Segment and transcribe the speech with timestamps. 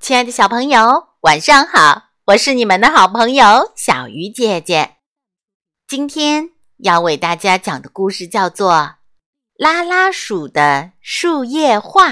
[0.00, 2.04] 亲爱的小朋友，晚上好！
[2.26, 4.96] 我是你们的好朋友小鱼姐姐。
[5.86, 8.72] 今天要为大家讲的故事叫做
[9.54, 12.10] 《拉拉鼠的树叶画》。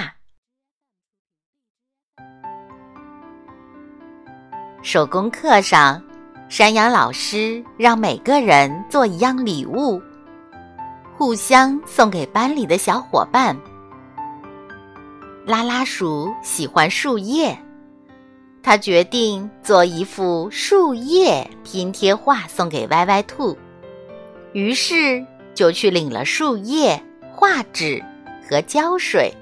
[4.83, 6.03] 手工课上，
[6.49, 10.03] 山羊老师让每个人做一样礼物，
[11.17, 13.57] 互相送给班里的小伙伴。
[15.47, 17.57] 拉拉鼠喜欢树叶。
[18.67, 23.57] 他决定做一幅树叶拼贴画送给歪歪兔，
[24.55, 27.01] 于是就去领了树叶、
[27.33, 28.03] 画纸
[28.43, 29.33] 和胶水。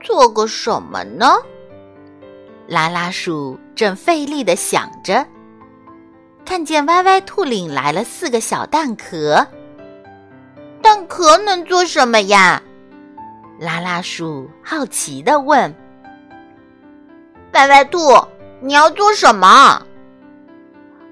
[0.00, 1.34] 做个什么呢？
[2.66, 5.26] 拉拉鼠正费力的想着，
[6.46, 9.46] 看见歪歪兔领来了四个小蛋壳。
[10.80, 12.62] 蛋壳能做什么呀？
[13.60, 15.70] 拉拉鼠好奇的问。
[17.52, 17.98] 歪歪兔，
[18.60, 19.82] 你要做什么？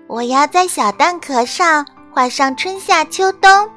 [0.07, 3.71] 我要在小蛋壳上画上春夏秋冬，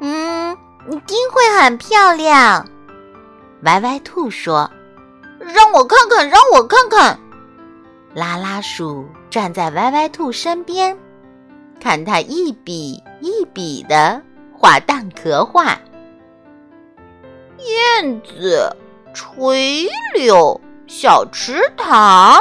[0.00, 0.56] 嗯，
[0.88, 2.68] 一定会很漂亮。
[3.62, 4.70] 歪歪兔说
[5.38, 7.18] ：“让我看看，让我看看。”
[8.12, 10.98] 拉拉鼠站在歪歪兔身边，
[11.80, 14.20] 看他一笔一笔的
[14.52, 15.78] 画蛋壳画。
[17.58, 18.74] 燕子，
[19.14, 20.60] 垂柳。
[20.92, 22.36] 小池塘，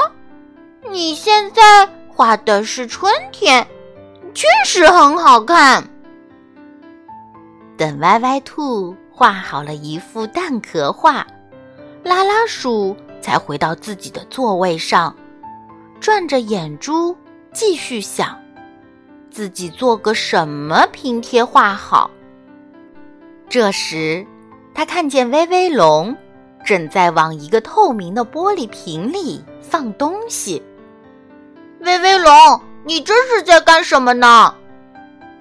[0.89, 3.65] 你现在画的是春天，
[4.33, 5.87] 确实很好看。
[7.77, 11.27] 等歪歪兔画好了一幅蛋壳画，
[12.01, 15.15] 拉拉鼠才回到自己的座位上，
[15.99, 17.15] 转着眼珠
[17.53, 18.35] 继续想，
[19.29, 22.09] 自己做个什么拼贴画好。
[23.47, 24.25] 这时，
[24.73, 26.17] 他看见威威龙。
[26.65, 30.61] 正在往一个透明的玻璃瓶里放东西。
[31.81, 34.53] 威威龙，你这是在干什么呢？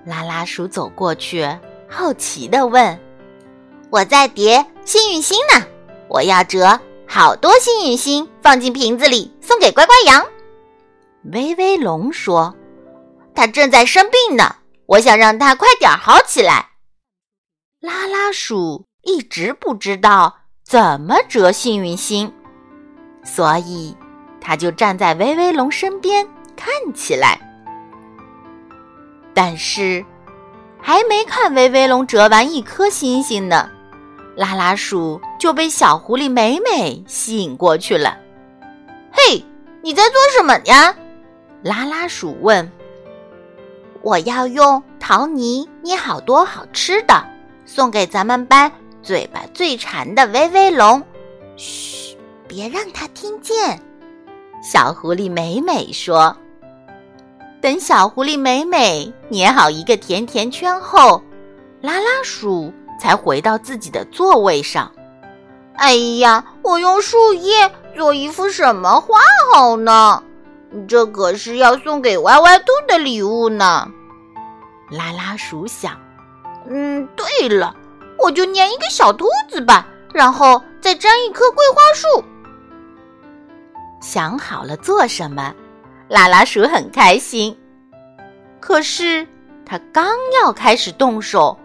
[0.05, 1.47] 拉拉鼠走过去，
[1.89, 2.99] 好奇的问
[3.91, 5.67] ：“我在叠幸运星呢，
[6.09, 10.25] 我要折好多幸运星放进瓶子里送给乖乖羊。”
[11.33, 12.55] 威威龙说
[13.35, 14.57] ：“他正在生病呢，
[14.87, 16.71] 我想让他快点好起来。”
[17.81, 20.38] 拉拉鼠一直不知道。
[20.69, 22.31] 怎么折幸运星？
[23.25, 23.97] 所以
[24.39, 27.41] 他就站在威威龙身边看起来。
[29.33, 30.05] 但是
[30.79, 33.71] 还没看威威龙折完一颗星星呢，
[34.37, 38.19] 拉拉鼠就被小狐狸美美吸引过去了。
[39.11, 39.43] 嘿，
[39.81, 40.95] 你在做什么呀？
[41.63, 42.71] 拉拉鼠问。
[44.03, 47.27] 我要用陶泥捏好多好吃的，
[47.65, 48.71] 送给咱们班。
[49.03, 51.03] 嘴巴最馋的威威龙，
[51.57, 52.17] 嘘，
[52.47, 53.81] 别让它听见。
[54.63, 56.37] 小狐狸美美说
[57.63, 61.23] ：“等小狐狸美美捏好一个甜甜圈后，
[61.81, 64.91] 拉拉鼠才回到自己的座位上。
[65.75, 69.21] 哎呀，我用树叶做一幅什么画
[69.55, 70.23] 好呢？
[70.87, 73.89] 这可是要送给歪歪兔的礼物呢。”
[74.91, 75.97] 拉拉鼠想
[76.69, 77.75] ：“嗯，对了。”
[78.19, 82.25] 我就粘一个小兔子吧，然后再粘一棵桂花树。
[84.01, 85.55] 想好了做什么，
[86.09, 87.57] 拉拉鼠很开心。
[88.61, 89.27] 可是
[89.65, 91.59] 他刚要开始动手，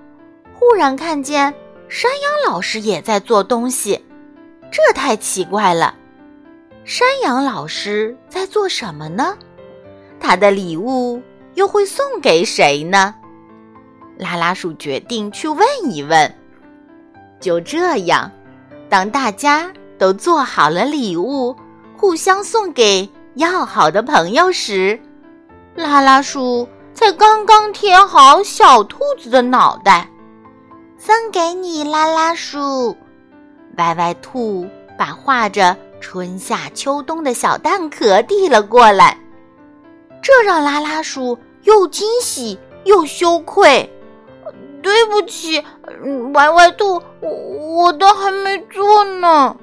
[0.54, 1.54] 忽然看见
[1.90, 4.04] 山羊老师也在做东西，
[4.72, 5.96] 这太奇怪了。
[6.86, 9.38] 山羊老师在做什么呢？
[10.20, 11.22] 他的礼物
[11.56, 13.16] 又会送给谁呢？
[14.18, 16.34] 拉拉鼠决定去问一问。
[17.44, 18.32] 就这样，
[18.88, 21.54] 当大家都做好了礼物，
[21.98, 24.98] 互相送给要好的朋友时，
[25.76, 30.10] 拉拉鼠才刚刚贴好小兔子的脑袋，
[30.98, 32.96] 送给你，拉拉鼠。
[33.76, 34.66] 歪歪兔
[34.98, 39.18] 把画着春夏秋冬的小蛋壳递了过来，
[40.22, 43.92] 这让拉拉鼠又惊喜又羞愧。
[44.84, 45.64] 对不起，
[46.34, 47.30] 歪歪兔，我
[47.86, 49.56] 我都还没做呢。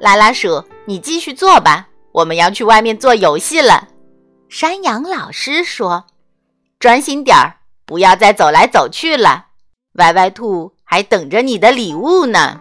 [0.00, 3.88] 拉拉鼠，你继续做吧，我们要去外面做游戏了。
[4.48, 6.04] 山羊老师说
[6.80, 7.54] ：“专心点儿，
[7.86, 9.46] 不要再走来走去了。”
[9.96, 12.60] 歪歪兔还等着你的礼物呢。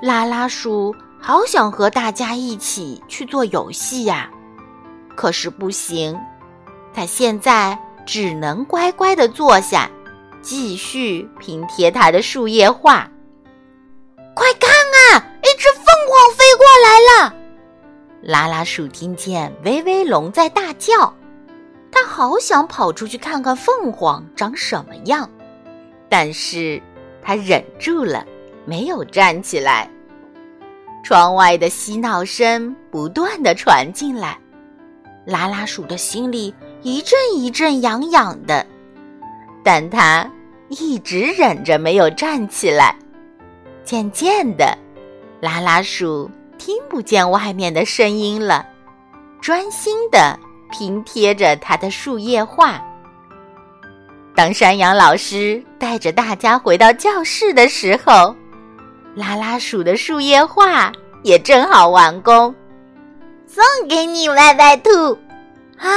[0.00, 4.30] 拉拉鼠好想和大家一起去做游戏呀，
[5.14, 6.18] 可是不行，
[6.94, 7.78] 他现在。
[8.04, 9.90] 只能乖乖的坐下，
[10.40, 13.10] 继续拼贴他的树叶画。
[14.34, 17.34] 快看啊，一只凤凰飞过来了！
[18.22, 21.14] 拉拉鼠听见威威龙在大叫，
[21.90, 25.28] 他好想跑出去看看凤凰长什么样，
[26.08, 26.80] 但是
[27.20, 28.24] 他忍住了，
[28.64, 29.90] 没有站起来。
[31.04, 34.38] 窗外的嬉闹声不断的传进来，
[35.26, 38.66] 拉拉鼠的心里一阵一阵痒痒的，
[39.62, 40.28] 但他
[40.68, 42.96] 一直忍着没有站起来。
[43.84, 44.76] 渐渐的，
[45.40, 48.66] 拉拉鼠听不见外面的声音了，
[49.40, 50.38] 专心的
[50.70, 52.82] 拼贴着他的树叶画。
[54.34, 58.34] 当山羊老师带着大家回到教室的时候，
[59.14, 60.90] 拉拉鼠的树叶画
[61.22, 62.52] 也正好完工，
[63.46, 65.12] 送给你，歪歪兔！
[65.76, 65.90] 啊，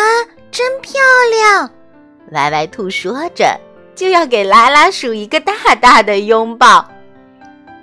[0.55, 0.93] 真漂
[1.31, 1.69] 亮！
[2.31, 3.59] 歪歪兔说着，
[3.93, 6.89] 就要给拉拉鼠一个大大的拥抱，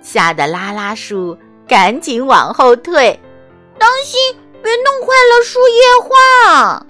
[0.01, 1.37] 吓得拉拉鼠
[1.69, 3.21] 赶紧往后退，
[3.79, 4.19] 当心
[4.63, 6.87] 别弄坏了树叶画。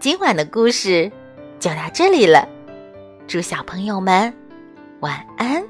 [0.00, 1.08] 今晚的故事
[1.60, 2.48] 就到这里了，
[3.28, 4.34] 祝小朋友们。
[5.00, 5.65] 晚安。